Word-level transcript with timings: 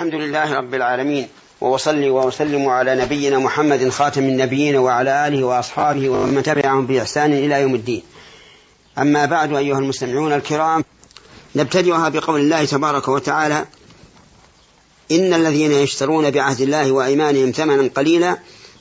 الحمد 0.00 0.14
لله 0.14 0.54
رب 0.54 0.74
العالمين 0.74 1.28
وأصلي 1.60 2.10
وأسلم 2.10 2.68
على 2.68 2.94
نبينا 2.94 3.38
محمد 3.38 3.88
خاتم 3.88 4.22
النبيين 4.22 4.76
وعلى 4.76 5.28
آله 5.28 5.44
وأصحابه 5.44 6.08
ومن 6.08 6.42
تبعهم 6.42 6.86
بإحسان 6.86 7.32
إلى 7.32 7.62
يوم 7.62 7.74
الدين. 7.74 8.02
أما 8.98 9.26
بعد 9.26 9.56
أيها 9.56 9.78
المستمعون 9.78 10.32
الكرام 10.32 10.84
نبتدئها 11.56 12.08
بقول 12.08 12.40
الله 12.40 12.64
تبارك 12.64 13.08
وتعالى 13.08 13.64
إن 15.12 15.34
الذين 15.34 15.72
يشترون 15.72 16.30
بعهد 16.30 16.60
الله 16.60 16.92
وأيمانهم 16.92 17.50
ثمنا 17.50 17.90
قليلا 17.94 18.38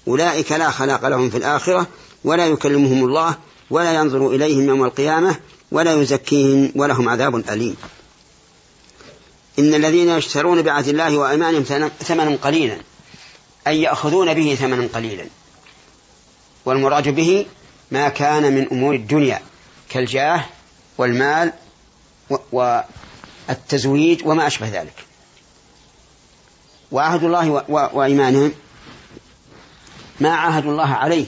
أولئك 0.07 0.51
لا 0.51 0.69
خلاق 0.69 1.07
لهم 1.07 1.29
في 1.29 1.37
الآخرة 1.37 1.87
ولا 2.23 2.47
يكلمهم 2.47 3.05
الله 3.05 3.35
ولا 3.69 3.93
ينظر 3.93 4.27
إليهم 4.27 4.67
يوم 4.67 4.83
القيامة 4.83 5.35
ولا 5.71 5.93
يزكيهم 5.93 6.71
ولهم 6.75 7.09
عذاب 7.09 7.35
أليم. 7.35 7.75
إن 9.59 9.73
الذين 9.73 10.09
يشترون 10.09 10.61
بعهد 10.61 10.87
الله 10.87 11.17
وأيمانهم 11.17 11.63
ثمنا 11.99 12.35
قليلا 12.35 12.77
أي 13.67 13.81
يأخذون 13.81 14.33
به 14.33 14.55
ثمنا 14.55 14.89
قليلا. 14.93 15.25
والمراد 16.65 17.09
به 17.09 17.45
ما 17.91 18.09
كان 18.09 18.53
من 18.53 18.67
أمور 18.71 18.95
الدنيا 18.95 19.41
كالجاه 19.89 20.45
والمال 20.97 21.53
والتزويج 22.51 24.21
وما 24.25 24.47
أشبه 24.47 24.69
ذلك. 24.69 25.05
وعهد 26.91 27.23
الله 27.23 27.49
وإيمانهم 27.69 28.51
ما 30.19 30.35
عاهد 30.35 30.65
الله 30.65 30.87
عليه 30.93 31.25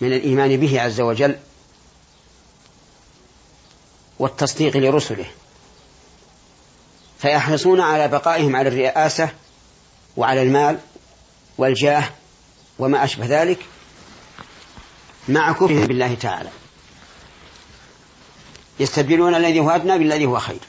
من 0.00 0.12
الإيمان 0.12 0.56
به 0.56 0.80
عز 0.80 1.00
وجل 1.00 1.36
والتصديق 4.18 4.76
لرسله. 4.76 5.26
فيحرصون 7.18 7.80
على 7.80 8.08
بقائهم 8.08 8.56
على 8.56 8.68
الرئاسة 8.68 9.28
وعلى 10.16 10.42
المال 10.42 10.78
والجاه 11.58 12.04
وما 12.78 13.04
أشبه 13.04 13.26
ذلك 13.26 13.58
مع 15.28 15.52
كفرهم 15.52 15.86
بالله 15.86 16.14
تعالى. 16.14 16.50
يستبدلون 18.80 19.34
الذي 19.34 19.60
هو 19.60 19.70
أدنى 19.70 19.98
بالذي 19.98 20.26
هو 20.26 20.38
خير. 20.38 20.60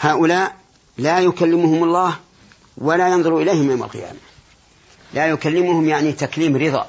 هؤلاء 0.00 0.56
لا 0.98 1.20
يكلمهم 1.20 1.84
الله 1.84 2.16
ولا 2.78 3.08
ينظر 3.08 3.38
إليهم 3.38 3.70
يوم 3.70 3.82
القيامة. 3.82 4.18
لا 5.14 5.26
يكلمهم 5.26 5.88
يعني 5.88 6.12
تكليم 6.12 6.56
رضا. 6.56 6.86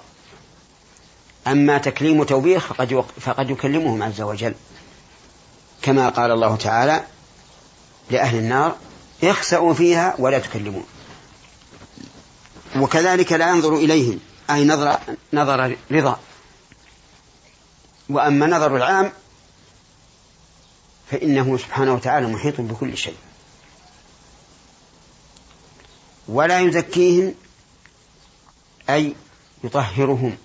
أما 1.47 1.77
تكليم 1.77 2.23
توبيخ 2.23 2.73
فقد, 2.73 3.05
فقد 3.22 3.50
يكلمهم 3.50 4.03
عز 4.03 4.22
وجل. 4.22 4.53
كما 5.86 6.09
قال 6.09 6.31
الله 6.31 6.55
تعالى 6.55 7.03
لأهل 8.09 8.38
النار 8.38 8.75
اخسأوا 9.23 9.73
فيها 9.73 10.16
ولا 10.19 10.39
تكلمون. 10.39 10.86
وكذلك 12.75 13.31
لا 13.31 13.50
ينظر 13.50 13.75
إليهم 13.75 14.19
أي 14.50 14.66
نظر, 14.66 14.97
نظر 15.33 15.78
رضا. 15.91 16.19
وأما 18.09 18.47
نظر 18.47 18.75
العام 18.75 19.11
فإنه 21.11 21.58
سبحانه 21.58 21.94
وتعالى 21.94 22.28
محيط 22.28 22.61
بكل 22.61 22.97
شيء. 22.97 23.17
ولا 26.28 26.59
يزكيهم 26.59 27.36
أي 28.89 29.16
يطهرهم 29.63 30.38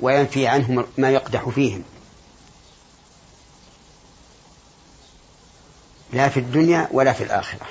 وينفي 0.00 0.46
عنهم 0.46 0.86
ما 0.98 1.10
يقدح 1.10 1.48
فيهم. 1.48 1.84
لا 6.12 6.28
في 6.28 6.40
الدنيا 6.40 6.88
ولا 6.90 7.12
في 7.12 7.24
الآخرة. 7.24 7.66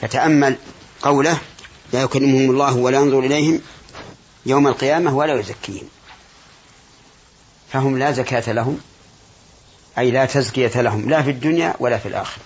فتأمل 0.00 0.56
قوله 1.02 1.38
لا 1.92 2.02
يكلمهم 2.02 2.50
الله 2.50 2.76
ولا 2.76 2.98
ينظر 2.98 3.18
إليهم 3.18 3.60
يوم 4.46 4.68
القيامة 4.68 5.16
ولا 5.16 5.40
يزكيهم. 5.40 5.88
فهم 7.72 7.98
لا 7.98 8.12
زكاة 8.12 8.52
لهم 8.52 8.80
أي 9.98 10.10
لا 10.10 10.24
تزكية 10.24 10.80
لهم 10.80 11.10
لا 11.10 11.22
في 11.22 11.30
الدنيا 11.30 11.74
ولا 11.78 11.98
في 11.98 12.08
الآخرة. 12.08 12.42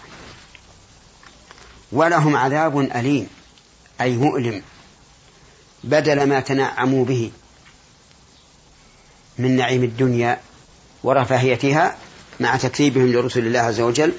ولهم 1.92 2.36
عذاب 2.36 2.78
أليم 2.78 3.28
أي 4.00 4.16
مؤلم 4.16 4.62
بدل 5.84 6.28
ما 6.28 6.40
تنعموا 6.40 7.04
به 7.04 7.30
من 9.38 9.56
نعيم 9.56 9.84
الدنيا 9.84 10.40
ورفاهيتها 11.04 11.96
مع 12.40 12.56
تكذيبهم 12.56 13.12
لرسل 13.12 13.46
الله 13.46 13.60
عز 13.60 13.80
وجل 13.80 14.12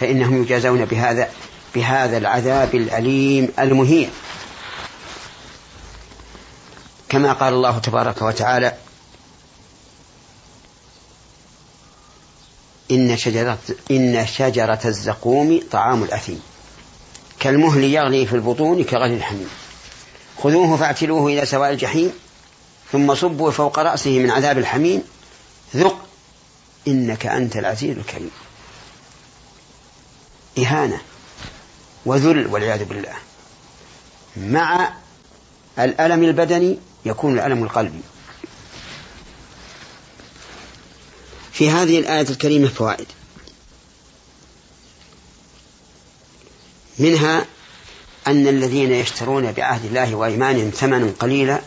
فإنهم 0.00 0.42
يجازون 0.42 0.84
بهذا 0.84 1.28
بهذا 1.74 2.16
العذاب 2.16 2.74
الأليم 2.74 3.48
المهين. 3.58 4.10
كما 7.08 7.32
قال 7.32 7.54
الله 7.54 7.78
تبارك 7.78 8.22
وتعالى 8.22 8.74
إن 12.90 13.16
شجرة 13.16 13.58
إن 13.90 14.26
شجرة 14.26 14.80
الزقوم 14.84 15.60
طعام 15.70 16.02
الأثيم. 16.02 16.42
كالمهل 17.40 17.84
يغلي 17.84 18.26
في 18.26 18.32
البطون 18.32 18.84
كغلي 18.84 19.14
الحميم. 19.14 19.48
خذوه 20.42 20.76
فاعتلوه 20.76 21.32
إلى 21.32 21.46
سواء 21.46 21.70
الجحيم 21.70 22.12
ثم 22.92 23.14
صبوا 23.14 23.50
فوق 23.50 23.78
رأسه 23.78 24.18
من 24.18 24.30
عذاب 24.30 24.58
الحميم. 24.58 25.02
ذق 25.76 26.06
إنك 26.88 27.26
أنت 27.26 27.56
العزيز 27.56 27.98
الكريم. 27.98 28.30
إهانة 30.58 31.00
وذل 32.06 32.46
والعياذ 32.46 32.84
بالله. 32.84 33.14
مع 34.36 34.92
الألم 35.78 36.24
البدني 36.24 36.78
يكون 37.04 37.34
الألم 37.34 37.64
القلبي. 37.64 38.00
في 41.52 41.70
هذه 41.70 41.98
الآية 41.98 42.28
الكريمة 42.28 42.68
فوائد. 42.68 43.06
منها 46.98 47.46
أن 48.26 48.48
الذين 48.48 48.92
يشترون 48.92 49.52
بعهد 49.52 49.84
الله 49.84 50.14
وإيمانهم 50.14 50.70
ثمنا 50.70 51.12
قليلا 51.20 51.60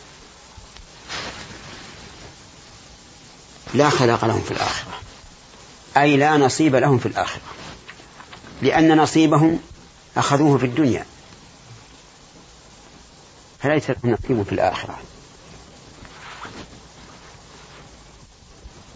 لا 3.73 3.89
خلاق 3.89 4.25
لهم 4.25 4.41
في 4.41 4.51
الآخرة. 4.51 5.01
أي 5.97 6.17
لا 6.17 6.37
نصيب 6.37 6.75
لهم 6.75 6.97
في 6.97 7.05
الآخرة. 7.05 7.41
لأن 8.61 8.97
نصيبهم 8.97 9.59
أخذوه 10.17 10.57
في 10.57 10.65
الدنيا. 10.65 11.05
فليس 13.59 13.89
لهم 13.89 14.11
نصيب 14.13 14.43
في 14.43 14.51
الآخرة. 14.51 14.99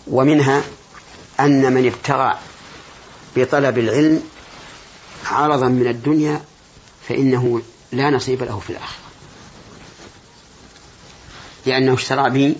ومنها 0.08 0.64
أن 1.40 1.74
من 1.74 1.86
ابتغى 1.86 2.40
بطلب 3.36 3.78
العلم 3.78 4.24
عرضا 5.26 5.68
من 5.68 5.88
الدنيا 5.88 6.42
فإنه 7.08 7.62
لا 7.92 8.10
نصيب 8.10 8.44
له 8.44 8.60
في 8.60 8.70
الآخرة. 8.70 9.02
لأنه 11.66 11.94
اشترى 11.94 12.30
به 12.30 12.56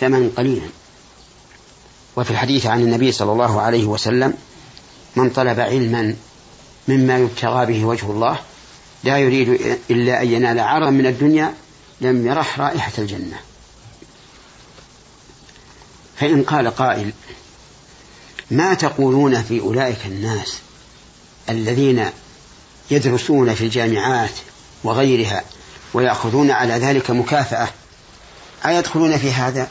ثمنا 0.00 0.30
قليلا. 0.36 0.68
وفي 2.16 2.30
الحديث 2.30 2.66
عن 2.66 2.80
النبي 2.80 3.12
صلى 3.12 3.32
الله 3.32 3.60
عليه 3.60 3.84
وسلم 3.84 4.34
من 5.16 5.30
طلب 5.30 5.60
علما 5.60 6.16
مما 6.88 7.18
يبتغى 7.18 7.66
به 7.66 7.84
وجه 7.84 8.10
الله 8.10 8.38
لا 9.04 9.18
يريد 9.18 9.48
إلا 9.90 10.22
أن 10.22 10.32
ينال 10.32 10.60
عرضا 10.60 10.90
من 10.90 11.06
الدنيا 11.06 11.54
لم 12.00 12.26
يرح 12.26 12.60
رائحة 12.60 12.92
الجنة. 12.98 13.40
فإن 16.16 16.42
قال 16.42 16.70
قائل 16.70 17.12
ما 18.50 18.74
تقولون 18.74 19.42
في 19.42 19.60
أولئك 19.60 20.06
الناس 20.06 20.58
الذين 21.48 22.10
يدرسون 22.90 23.54
في 23.54 23.64
الجامعات 23.64 24.30
وغيرها 24.84 25.44
ويأخذون 25.94 26.50
على 26.50 26.74
ذلك 26.74 27.10
مكافأة؟ 27.10 27.68
أيدخلون 28.66 29.18
في 29.18 29.32
هذا؟ 29.32 29.68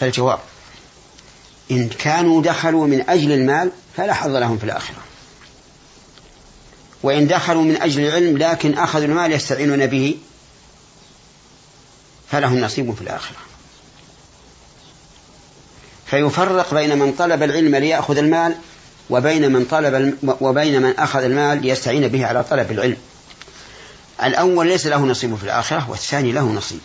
فالجواب 0.00 0.38
إن 1.70 1.88
كانوا 1.88 2.42
دخلوا 2.42 2.86
من 2.86 3.10
أجل 3.10 3.32
المال 3.32 3.70
فلا 3.98 4.14
حظ 4.14 4.30
لهم 4.30 4.58
في 4.58 4.64
الآخرة. 4.64 4.96
وإن 7.02 7.26
دخلوا 7.26 7.62
من 7.62 7.82
أجل 7.82 8.06
العلم 8.06 8.38
لكن 8.38 8.78
أخذوا 8.78 9.04
المال 9.04 9.32
يستعينون 9.32 9.86
به 9.86 10.18
فلهم 12.30 12.60
نصيب 12.60 12.94
في 12.94 13.00
الآخرة. 13.00 13.36
فيفرق 16.06 16.74
بين 16.74 16.98
من 16.98 17.12
طلب 17.12 17.42
العلم 17.42 17.76
ليأخذ 17.76 18.18
المال 18.18 18.54
وبين 19.10 19.52
من 19.52 19.64
طلب 19.64 20.18
وبين 20.40 20.82
من 20.82 20.98
أخذ 20.98 21.22
المال 21.22 21.62
ليستعين 21.62 22.08
به 22.08 22.26
على 22.26 22.44
طلب 22.44 22.70
العلم. 22.70 22.96
الأول 24.22 24.66
ليس 24.66 24.86
له 24.86 25.04
نصيب 25.04 25.36
في 25.36 25.44
الآخرة 25.44 25.90
والثاني 25.90 26.32
له 26.32 26.44
نصيب. 26.44 26.80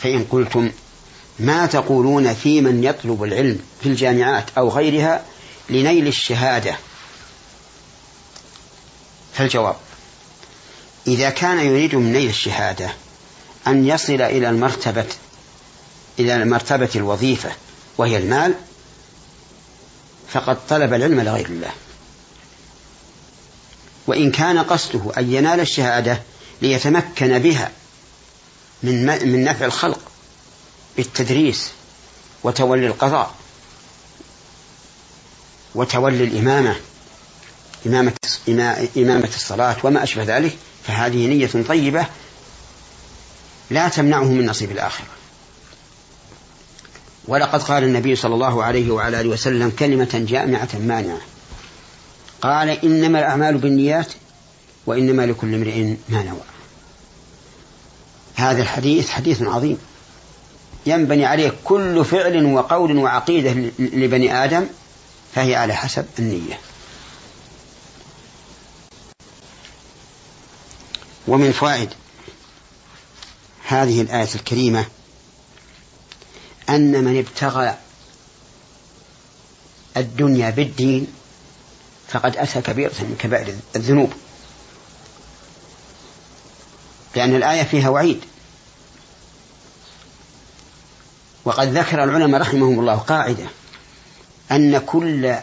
فإن 0.00 0.24
قلتم 0.30 0.70
ما 1.40 1.66
تقولون 1.66 2.34
في 2.34 2.60
من 2.60 2.84
يطلب 2.84 3.22
العلم 3.22 3.60
في 3.82 3.88
الجامعات 3.88 4.44
أو 4.58 4.68
غيرها 4.68 5.24
لنيل 5.70 6.06
الشهادة؟ 6.06 6.76
فالجواب 9.34 9.76
إذا 11.06 11.30
كان 11.30 11.58
يريد 11.58 11.94
من 11.94 12.12
نيل 12.12 12.28
الشهادة 12.28 12.90
أن 13.66 13.86
يصل 13.86 14.22
إلى 14.22 14.50
المرتبة 14.50 15.06
إلى 16.18 16.44
مرتبة 16.44 16.90
الوظيفة 16.96 17.50
وهي 17.98 18.16
المال 18.16 18.54
فقد 20.32 20.66
طلب 20.68 20.94
العلم 20.94 21.20
لغير 21.20 21.46
الله. 21.46 21.70
وإن 24.06 24.30
كان 24.30 24.58
قصده 24.58 25.12
أن 25.18 25.32
ينال 25.32 25.60
الشهادة 25.60 26.22
ليتمكن 26.62 27.38
بها 27.38 27.70
من 28.82 29.06
من 29.06 29.44
نفع 29.44 29.66
الخلق 29.66 29.97
بالتدريس 30.98 31.70
وتولي 32.42 32.86
القضاء 32.86 33.34
وتولي 35.74 36.24
الإمامة 36.24 36.76
إمامة 37.86 38.12
إمامة 38.96 39.28
الصلاة 39.34 39.76
وما 39.84 40.02
أشبه 40.02 40.22
ذلك 40.22 40.56
فهذه 40.86 41.26
نية 41.26 41.64
طيبة 41.68 42.06
لا 43.70 43.88
تمنعه 43.88 44.24
من 44.24 44.46
نصيب 44.46 44.70
الآخرة. 44.70 45.06
ولقد 47.28 47.62
قال 47.62 47.84
النبي 47.84 48.16
صلى 48.16 48.34
الله 48.34 48.64
عليه 48.64 48.90
وعلى 48.90 49.20
آله 49.20 49.28
وسلم 49.28 49.70
كلمة 49.70 50.24
جامعة 50.28 50.68
مانعة. 50.78 51.20
قال 52.42 52.68
إنما 52.68 53.18
الأعمال 53.18 53.58
بالنيات 53.58 54.12
وإنما 54.86 55.26
لكل 55.26 55.54
امرئ 55.54 55.94
ما 56.08 56.22
نوى. 56.22 56.40
هذا 58.34 58.62
الحديث 58.62 59.10
حديث 59.10 59.42
عظيم. 59.42 59.78
ينبني 60.86 61.26
عليه 61.26 61.52
كل 61.64 62.04
فعل 62.04 62.44
وقول 62.44 62.96
وعقيدة 62.96 63.50
لبني 63.78 64.44
آدم 64.44 64.66
فهي 65.34 65.54
على 65.54 65.74
حسب 65.74 66.06
النية. 66.18 66.60
ومن 71.28 71.52
فوائد 71.52 71.88
هذه 73.66 74.00
الآية 74.00 74.34
الكريمة 74.34 74.86
أن 76.68 77.04
من 77.04 77.18
ابتغى 77.18 77.74
الدنيا 79.96 80.50
بالدين 80.50 81.06
فقد 82.08 82.36
أتى 82.36 82.60
كبيرة 82.60 82.92
من 83.00 83.16
كبائر 83.18 83.54
الذنوب. 83.76 84.12
لأن 87.16 87.36
الآية 87.36 87.62
فيها 87.62 87.88
وعيد. 87.88 88.20
وقد 91.48 91.78
ذكر 91.78 92.04
العلماء 92.04 92.40
رحمهم 92.40 92.80
الله 92.80 92.94
قاعدة 92.94 93.46
أن 94.50 94.78
كل 94.78 95.34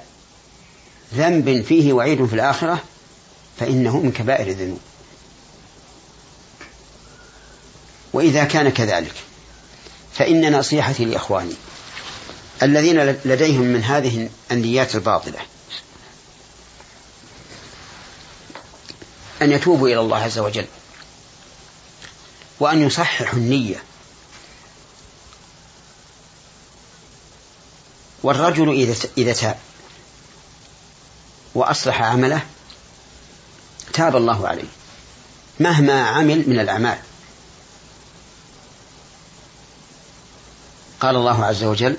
ذنب 1.16 1.66
فيه 1.68 1.94
وعيد 1.94 2.26
في 2.26 2.34
الآخرة 2.34 2.80
فإنه 3.60 4.00
من 4.00 4.12
كبائر 4.12 4.48
الذنوب. 4.48 4.80
وإذا 8.14 8.44
كان 8.44 8.70
كذلك 8.70 9.14
فإن 10.14 10.60
نصيحتي 10.60 11.06
لإخواني 11.06 11.54
الذين 12.64 13.02
لديهم 13.26 13.62
من 13.62 13.84
هذه 13.84 14.30
النيات 14.52 14.96
الباطلة 14.96 15.40
أن 19.42 19.52
يتوبوا 19.52 19.88
إلى 19.88 20.00
الله 20.00 20.18
عز 20.18 20.40
وجل 20.40 20.66
وأن 22.60 22.82
يصححوا 22.82 23.40
النية 23.40 23.84
والرجل 28.26 28.70
إذا 28.70 28.96
إذا 29.18 29.34
تاب 29.34 29.58
وأصلح 31.56 32.02
عمله 32.02 32.42
تاب 33.94 34.16
الله 34.16 34.48
عليه 34.48 34.68
مهما 35.60 36.02
عمل 36.02 36.44
من 36.50 36.60
الأعمال. 36.60 36.98
قال 41.00 41.16
الله 41.16 41.46
عز 41.46 41.64
وجل 41.64 41.98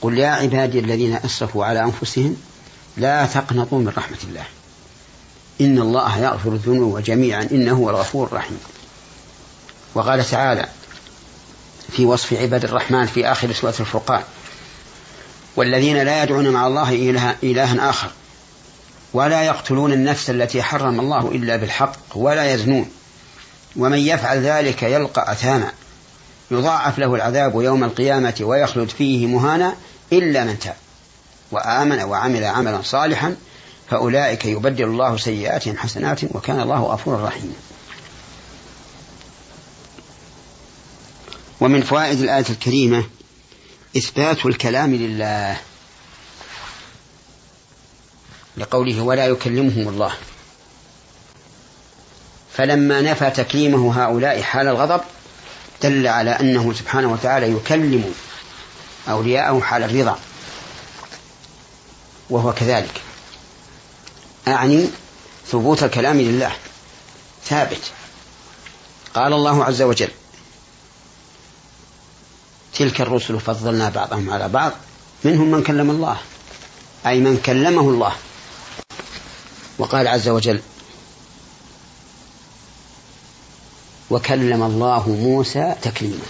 قل 0.00 0.18
يا 0.18 0.28
عبادي 0.28 0.78
الذين 0.78 1.16
أسرفوا 1.24 1.64
على 1.64 1.80
أنفسهم 1.80 2.36
لا 2.96 3.26
تقنطوا 3.26 3.78
من 3.78 3.92
رحمة 3.96 4.18
الله 4.24 4.44
إن 5.60 5.78
الله 5.78 6.18
يغفر 6.18 6.52
الذنوب 6.52 6.98
جميعا 6.98 7.42
إنه 7.42 7.72
هو 7.72 7.90
الغفور 7.90 8.26
الرحيم. 8.26 8.60
وقال 9.94 10.24
تعالى 10.24 10.68
في 11.92 12.04
وصف 12.04 12.32
عباد 12.32 12.64
الرحمن 12.64 13.06
في 13.06 13.32
آخر 13.32 13.52
سورة 13.52 13.74
الفرقان 13.80 14.22
والذين 15.56 16.02
لا 16.02 16.22
يدعون 16.22 16.50
مع 16.50 16.66
الله 16.66 16.92
إله 16.92 17.36
إلها 17.42 17.90
آخر 17.90 18.10
ولا 19.12 19.42
يقتلون 19.42 19.92
النفس 19.92 20.30
التي 20.30 20.62
حرم 20.62 21.00
الله 21.00 21.28
إلا 21.28 21.56
بالحق 21.56 21.96
ولا 22.14 22.54
يزنون. 22.54 22.90
ومن 23.76 23.98
يفعل 23.98 24.42
ذلك 24.42 24.82
يلقى 24.82 25.32
أثاما 25.32 25.72
يضاعف 26.50 26.98
له 26.98 27.14
العذاب 27.14 27.62
يوم 27.62 27.84
القيامة 27.84 28.34
ويخلد 28.40 28.88
فيه 28.88 29.26
مهانا 29.26 29.74
إلا 30.12 30.44
من 30.44 30.58
تاب. 30.58 30.76
وآمن 31.50 32.00
وعمل 32.00 32.44
عملا 32.44 32.82
صالحا 32.82 33.36
فأولئك 33.90 34.44
يبدل 34.44 34.84
الله 34.84 35.16
سيئاتهم 35.16 35.76
حسنات 35.76 36.24
وكان 36.24 36.60
الله 36.60 36.82
غفورا 36.82 37.26
رحيما. 37.26 37.52
ومن 41.60 41.82
فوائد 41.82 42.20
الآية 42.20 42.44
الكريمة 42.50 43.04
إثبات 43.96 44.46
الكلام 44.46 44.94
لله. 44.94 45.60
لقوله 48.56 49.00
ولا 49.00 49.26
يكلمهم 49.26 49.88
الله. 49.88 50.12
فلما 52.52 53.00
نفى 53.00 53.30
تكليمه 53.30 54.04
هؤلاء 54.04 54.42
حال 54.42 54.68
الغضب 54.68 55.00
دل 55.82 56.06
على 56.06 56.30
أنه 56.30 56.72
سبحانه 56.72 57.12
وتعالى 57.12 57.52
يكلم 57.52 58.14
أولياءه 59.08 59.60
حال 59.60 59.82
الرضا. 59.82 60.18
وهو 62.30 62.52
كذلك. 62.52 63.00
أعني 64.48 64.86
ثبوت 65.46 65.82
الكلام 65.82 66.20
لله. 66.20 66.52
ثابت. 67.44 67.92
قال 69.14 69.32
الله 69.32 69.64
عز 69.64 69.82
وجل 69.82 70.10
تلك 72.78 73.00
الرسل 73.00 73.40
فضلنا 73.40 73.88
بعضهم 73.88 74.30
على 74.30 74.48
بعض. 74.48 74.72
منهم 75.24 75.50
من 75.50 75.62
كلم 75.62 75.90
الله 75.90 76.16
أي 77.06 77.20
من 77.20 77.40
كلمه 77.46 77.80
الله. 77.80 78.12
وقال 79.78 80.08
عز 80.08 80.28
وجل 80.28 80.60
وكلم 84.10 84.62
الله 84.62 85.08
موسى 85.08 85.74
تكليما. 85.82 86.26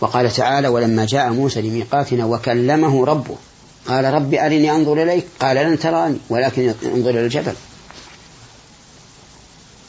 وقال 0.00 0.32
تعالى 0.32 0.68
ولما 0.68 1.06
جاء 1.06 1.30
موسى 1.30 1.62
لميقاتنا 1.62 2.24
وكلمه 2.24 3.04
ربه 3.04 3.36
قال 3.88 4.04
رب 4.04 4.34
أرني 4.34 4.70
أنظر 4.70 5.02
إليك. 5.02 5.26
قال 5.40 5.56
لن 5.56 5.78
تراني 5.78 6.18
ولكن 6.28 6.74
انظر 6.84 7.10
إلى 7.10 7.24
الجبل. 7.24 7.54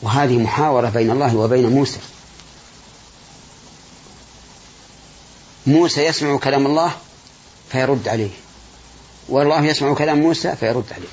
وهذه 0.02 0.38
محاورة 0.38 0.90
بين 0.90 1.12
الله 1.12 1.36
وبين 1.36 1.70
موسى. 1.70 2.00
موسى 5.68 6.06
يسمع 6.06 6.38
كلام 6.38 6.66
الله 6.66 6.92
فيرد 7.72 8.08
عليه. 8.08 8.30
والله 9.30 9.66
يسمع 9.66 9.94
كلام 9.94 10.20
موسى 10.20 10.56
فيرد 10.56 10.94
عليه. 10.94 11.08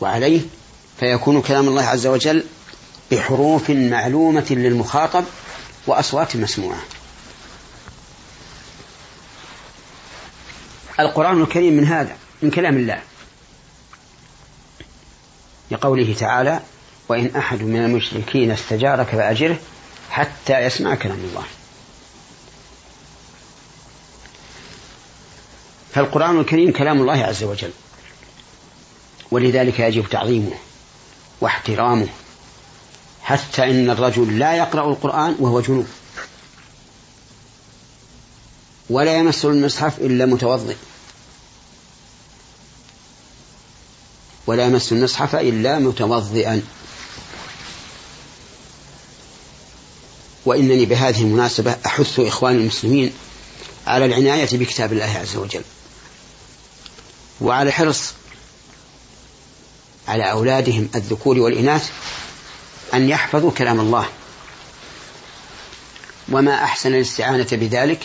وعليه 0.00 0.40
فيكون 1.00 1.42
كلام 1.42 1.68
الله 1.68 1.82
عز 1.82 2.06
وجل 2.06 2.44
بحروف 3.10 3.70
معلومة 3.70 4.46
للمخاطب 4.50 5.24
وأصوات 5.86 6.36
مسموعة. 6.36 6.82
القرآن 11.00 11.42
الكريم 11.42 11.72
من 11.72 11.84
هذا 11.84 12.16
من 12.42 12.50
كلام 12.50 12.76
الله. 12.76 13.02
لقوله 15.70 16.14
تعالى 16.18 16.60
وإن 17.12 17.36
أحد 17.36 17.62
من 17.62 17.84
المشركين 17.84 18.50
استجارك 18.50 19.06
فأجره 19.06 19.56
حتى 20.10 20.58
يسمع 20.60 20.94
كلام 20.94 21.18
الله. 21.18 21.44
فالقرآن 25.94 26.40
الكريم 26.40 26.72
كلام 26.72 27.00
الله 27.00 27.24
عز 27.24 27.42
وجل 27.42 27.70
ولذلك 29.30 29.80
يجب 29.80 30.08
تعظيمه 30.08 30.52
واحترامه 31.40 32.08
حتى 33.22 33.70
إن 33.70 33.90
الرجل 33.90 34.38
لا 34.38 34.54
يقرأ 34.56 34.90
القرآن 34.90 35.36
وهو 35.38 35.60
جنوب 35.60 35.86
ولا 38.90 39.18
يمس 39.18 39.44
المصحف 39.44 39.98
إلا 39.98 40.26
متوضئ. 40.26 40.76
ولا 44.46 44.66
يمس 44.66 44.92
المصحف 44.92 45.34
إلا 45.34 45.78
متوضئا. 45.78 46.62
وإنني 50.44 50.84
بهذه 50.86 51.22
المناسبة 51.22 51.76
أحث 51.86 52.20
إخواني 52.20 52.56
المسلمين 52.56 53.12
على 53.86 54.04
العناية 54.04 54.48
بكتاب 54.52 54.92
الله 54.92 55.18
عز 55.18 55.36
وجل. 55.36 55.62
وعلى 57.40 57.72
حرص 57.72 58.12
على 60.08 60.30
أولادهم 60.30 60.88
الذكور 60.94 61.38
والإناث 61.38 61.90
أن 62.94 63.08
يحفظوا 63.08 63.50
كلام 63.50 63.80
الله. 63.80 64.08
وما 66.28 66.64
أحسن 66.64 66.94
الاستعانة 66.94 67.48
بذلك 67.52 68.00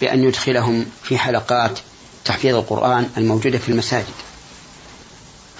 بأن 0.00 0.24
يدخلهم 0.24 0.86
في 1.02 1.18
حلقات 1.18 1.78
تحفيظ 2.24 2.54
القرآن 2.54 3.10
الموجودة 3.16 3.58
في 3.58 3.68
المساجد 3.68 4.14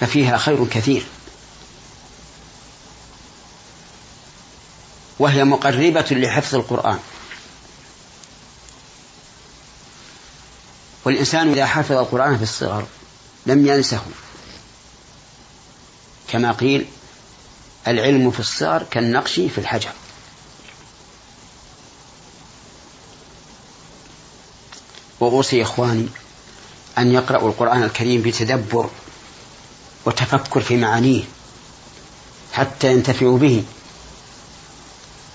ففيها 0.01 0.37
خير 0.37 0.65
كثير. 0.65 1.07
وهي 5.25 5.45
مقربة 5.45 6.07
لحفظ 6.11 6.55
القرآن. 6.55 6.99
والإنسان 11.05 11.51
إذا 11.53 11.67
حفظ 11.67 11.93
القرآن 11.93 12.37
في 12.37 12.43
الصغر 12.43 12.87
لم 13.47 13.67
ينسه. 13.67 14.03
كما 16.29 16.53
قيل 16.53 16.87
العلم 17.89 18.31
في 18.31 18.41
الصغر 18.41 18.83
كالنقش 18.91 19.33
في 19.35 19.59
الحجر. 19.59 19.93
وأوصي 25.21 25.63
إخواني 25.63 26.09
أن 26.99 27.13
يقرأوا 27.13 27.49
القرآن 27.49 27.83
الكريم 27.83 28.23
بتدبر 28.23 28.91
وتفكر 30.05 30.61
في 30.61 30.77
معانيه 30.77 31.25
حتى 32.53 32.93
ينتفعوا 32.93 33.39
به. 33.39 33.65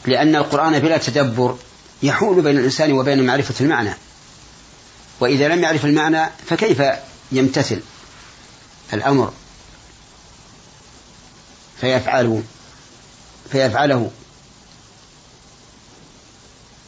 لأن 0.05 0.35
القرآن 0.35 0.79
بلا 0.79 0.97
تدبر 0.97 1.57
يحول 2.03 2.41
بين 2.41 2.57
الإنسان 2.57 2.91
وبين 2.91 3.25
معرفة 3.25 3.65
المعنى. 3.65 3.93
وإذا 5.19 5.47
لم 5.47 5.63
يعرف 5.63 5.85
المعنى 5.85 6.29
فكيف 6.47 6.81
يمتثل 7.31 7.81
الأمر؟ 8.93 9.33
فيفعله 11.81 12.43
فيفعله. 13.51 14.11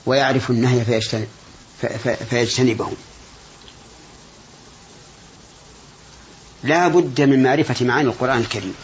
ويعرف 0.05 0.49
النهي 0.49 0.85
فيجتنب 0.85 1.27
فيجتنبه. 2.29 2.91
لا 6.63 6.87
بد 6.87 7.21
من 7.21 7.43
معرفة 7.43 7.85
معاني 7.85 8.07
القرآن 8.07 8.37
الكريم. 8.37 8.75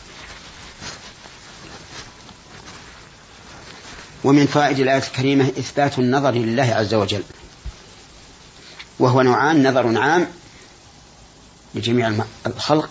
ومن 4.24 4.48
فائد 4.48 4.80
الآية 4.80 4.98
الكريمة 4.98 5.48
إثبات 5.60 6.00
النظر 6.00 6.32
لله 6.32 6.64
عز 6.64 6.94
وجل. 6.94 7.24
وهو 9.00 9.22
نوعان 9.22 9.68
نظر 9.68 9.98
عام 9.98 10.28
لجميع 11.76 12.14
الخلق 12.48 12.90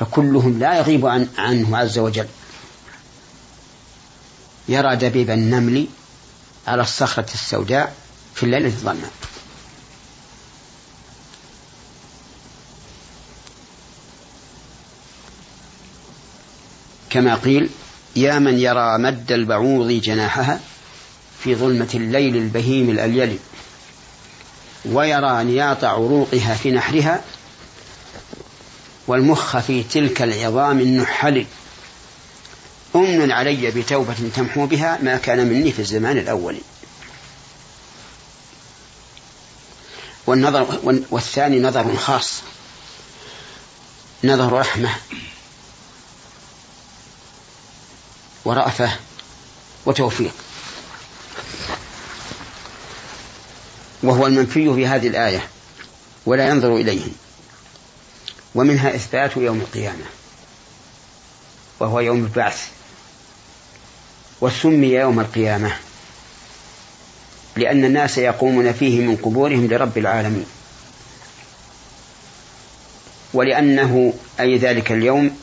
فكلهم 0.00 0.58
لا 0.58 0.78
يغيب 0.78 1.06
عن 1.06 1.28
عنه 1.38 1.78
عز 1.78 1.98
وجل. 1.98 2.28
يرى 4.68 4.96
دبيب 4.96 5.30
النمل 5.30 5.86
على 6.66 6.82
الصخرة 6.82 7.34
السوداء 7.34 7.96
في 8.34 8.42
الليلة 8.42 8.66
الظلماء 8.66 9.10
كما 17.10 17.34
قيل 17.34 17.70
يا 18.16 18.38
من 18.38 18.58
يرى 18.58 18.98
مد 18.98 19.32
البعوض 19.32 19.88
جناحها 19.90 20.60
في 21.44 21.54
ظلمة 21.54 21.88
الليل 21.94 22.36
البهيم 22.36 22.90
الأليل 22.90 23.38
ويرى 24.84 25.44
نياط 25.44 25.84
عروقها 25.84 26.54
في 26.54 26.70
نحرها 26.70 27.24
والمخ 29.06 29.58
في 29.58 29.82
تلك 29.82 30.22
العظام 30.22 30.80
النحل. 30.80 31.46
أمن 32.96 33.30
علي 33.30 33.70
بتوبة 33.70 34.14
تمحو 34.36 34.66
بها 34.66 34.98
ما 35.02 35.16
كان 35.16 35.46
مني 35.46 35.72
في 35.72 35.78
الزمان 35.78 36.18
الأول. 36.18 36.58
والنظر 40.26 40.80
والثاني 41.10 41.60
نظر 41.60 41.96
خاص 41.96 42.42
نظر 44.24 44.52
رحمة. 44.52 44.90
ورأفة 48.44 48.90
وتوفيق. 49.86 50.34
وهو 54.02 54.26
المنفي 54.26 54.74
في 54.74 54.86
هذه 54.86 55.08
الآية 55.08 55.48
ولا 56.26 56.48
ينظر 56.48 56.76
إليهم 56.76 57.12
ومنها 58.54 58.94
إثبات 58.94 59.36
يوم 59.36 59.60
القيامة 59.60 60.04
وهو 61.80 62.00
يوم 62.00 62.18
البعث 62.24 62.68
وسمي 64.40 64.88
يوم 64.88 65.20
القيامة 65.20 65.76
لأن 67.56 67.84
الناس 67.84 68.18
يقومون 68.18 68.72
فيه 68.72 69.00
من 69.00 69.16
قبورهم 69.16 69.66
لرب 69.66 69.98
العالمين. 69.98 70.46
ولأنه 73.34 74.14
أي 74.40 74.58
ذلك 74.58 74.92
اليوم 74.92 75.36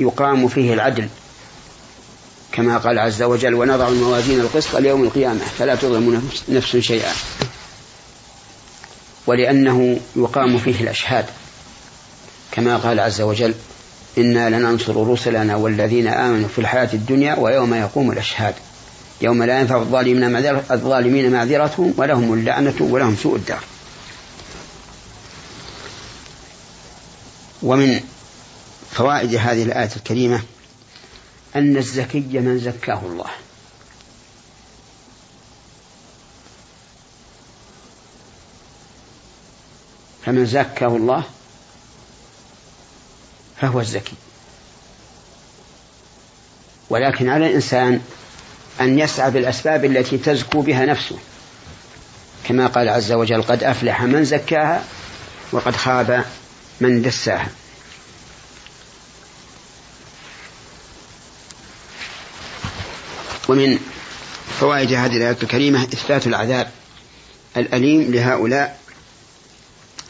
يقام 0.00 0.48
فيه 0.48 0.74
العدل 0.74 1.08
كما 2.58 2.78
قال 2.78 2.98
عز 2.98 3.22
وجل 3.22 3.54
ونضع 3.54 3.88
الموازين 3.88 4.40
القسط 4.40 4.76
ليوم 4.76 5.02
القيامة 5.02 5.40
فلا 5.58 5.74
تظلم 5.74 6.30
نفس 6.48 6.76
شيئا. 6.76 7.12
ولأنه 9.26 10.00
يقام 10.16 10.58
فيه 10.58 10.80
الأشهاد. 10.80 11.24
كما 12.52 12.76
قال 12.76 13.00
عز 13.00 13.20
وجل 13.20 13.54
إنا 14.18 14.50
لننصر 14.50 15.08
رسلنا 15.10 15.56
والذين 15.56 16.08
آمنوا 16.08 16.48
في 16.48 16.58
الحياة 16.58 16.88
الدنيا 16.92 17.34
ويوم 17.38 17.74
يقوم 17.74 18.10
الأشهاد. 18.10 18.54
يوم 19.20 19.42
لا 19.42 19.60
ينفع 19.60 19.76
الظالمين 19.76 20.36
الظالمين 20.70 21.32
معذرتهم 21.32 21.94
ولهم 21.96 22.32
اللعنة 22.32 22.74
ولهم 22.80 23.16
سوء 23.22 23.36
الدار. 23.36 23.62
ومن 27.62 28.00
فوائد 28.90 29.34
هذه 29.34 29.62
الآية 29.62 29.90
الكريمة 29.96 30.42
أن 31.58 31.76
الزكي 31.76 32.20
من 32.20 32.58
زكاه 32.58 33.00
الله. 33.04 33.30
فمن 40.26 40.46
زكاه 40.46 40.96
الله 40.96 41.24
فهو 43.60 43.80
الزكي. 43.80 44.14
ولكن 46.90 47.28
على 47.28 47.46
الإنسان 47.46 48.00
أن 48.80 48.98
يسعى 48.98 49.30
بالأسباب 49.30 49.84
التي 49.84 50.18
تزكو 50.18 50.60
بها 50.60 50.86
نفسه. 50.86 51.18
كما 52.44 52.66
قال 52.66 52.88
عز 52.88 53.12
وجل 53.12 53.42
قد 53.42 53.64
أفلح 53.64 54.02
من 54.02 54.24
زكاها 54.24 54.84
وقد 55.52 55.76
خاب 55.76 56.24
من 56.80 57.02
دساها. 57.02 57.48
ومن 63.48 63.78
فوائد 64.60 64.92
هذه 64.92 65.16
الآية 65.16 65.36
الكريمة 65.42 65.82
إثبات 65.82 66.26
العذاب 66.26 66.70
الأليم 67.56 68.12
لهؤلاء 68.12 68.80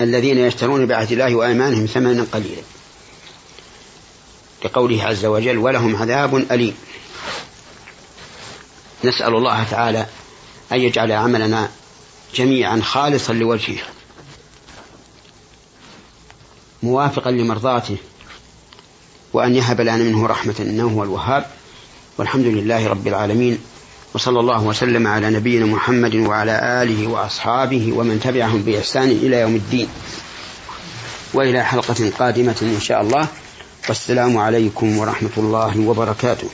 الذين 0.00 0.38
يشترون 0.38 0.86
بعهد 0.86 1.12
الله 1.12 1.34
وأيمانهم 1.34 1.86
ثمنا 1.86 2.26
قليلا. 2.32 2.62
لقوله 4.64 5.04
عز 5.04 5.24
وجل 5.24 5.58
ولهم 5.58 5.96
عذاب 5.96 6.34
أليم 6.34 6.74
نسأل 9.04 9.34
الله 9.34 9.64
تعالى 9.64 10.06
أن 10.72 10.80
يجعل 10.80 11.12
عملنا 11.12 11.70
جميعا 12.34 12.80
خالصا 12.80 13.32
لوجهه 13.32 13.82
موافقا 16.82 17.30
لمرضاته 17.30 17.96
وأن 19.32 19.54
يهب 19.54 19.80
لنا 19.80 19.96
منه 19.96 20.26
رحمة 20.26 20.54
إنه 20.60 20.88
هو 20.88 21.02
الوهاب. 21.02 21.57
والحمد 22.18 22.46
لله 22.46 22.88
رب 22.88 23.06
العالمين 23.06 23.58
وصلى 24.14 24.40
الله 24.40 24.62
وسلم 24.62 25.06
على 25.06 25.30
نبينا 25.30 25.66
محمد 25.66 26.14
وعلى 26.14 26.82
آله 26.82 27.06
وأصحابه 27.06 27.92
ومن 27.96 28.20
تبعهم 28.20 28.62
بإحسان 28.62 29.10
إلى 29.10 29.36
يوم 29.36 29.54
الدين. 29.54 29.88
وإلى 31.34 31.64
حلقة 31.64 32.10
قادمة 32.18 32.56
إن 32.62 32.80
شاء 32.80 33.02
الله. 33.02 33.26
والسلام 33.88 34.36
عليكم 34.36 34.98
ورحمة 34.98 35.30
الله 35.36 35.80
وبركاته. 35.80 36.48